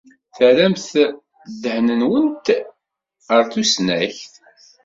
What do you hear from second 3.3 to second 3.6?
ɣer